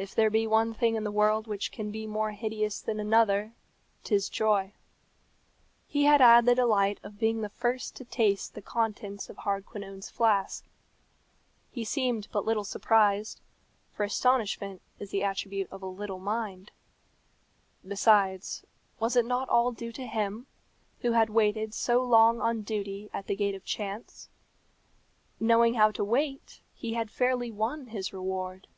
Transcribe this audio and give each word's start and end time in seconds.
If 0.00 0.14
there 0.14 0.30
be 0.30 0.46
one 0.46 0.74
thing 0.74 0.94
in 0.94 1.02
the 1.02 1.10
world 1.10 1.48
which 1.48 1.72
can 1.72 1.90
be 1.90 2.06
more 2.06 2.30
hideous 2.30 2.80
than 2.80 3.00
another, 3.00 3.52
'tis 4.04 4.28
joy. 4.28 4.72
He 5.88 6.04
had 6.04 6.20
had 6.20 6.46
the 6.46 6.54
delight 6.54 7.00
of 7.02 7.18
being 7.18 7.40
the 7.40 7.48
first 7.48 7.96
to 7.96 8.04
taste 8.04 8.54
the 8.54 8.62
contents 8.62 9.28
of 9.28 9.38
Hardquanonne's 9.38 10.08
flask. 10.08 10.64
He 11.72 11.82
seemed 11.82 12.28
but 12.30 12.44
little 12.44 12.62
surprised, 12.62 13.40
for 13.90 14.04
astonishment 14.04 14.82
is 15.00 15.10
the 15.10 15.24
attribute 15.24 15.66
of 15.72 15.82
a 15.82 15.86
little 15.86 16.20
mind. 16.20 16.70
Besides, 17.84 18.64
was 19.00 19.16
it 19.16 19.24
not 19.24 19.48
all 19.48 19.72
due 19.72 19.90
to 19.90 20.06
him, 20.06 20.46
who 21.00 21.10
had 21.10 21.28
waited 21.28 21.74
so 21.74 22.04
long 22.04 22.40
on 22.40 22.62
duty 22.62 23.10
at 23.12 23.26
the 23.26 23.34
gate 23.34 23.56
of 23.56 23.64
chance? 23.64 24.28
Knowing 25.40 25.74
how 25.74 25.90
to 25.90 26.04
wait, 26.04 26.60
he 26.72 26.92
had 26.94 27.10
fairly 27.10 27.50
won 27.50 27.88
his 27.88 28.12
reward. 28.12 28.68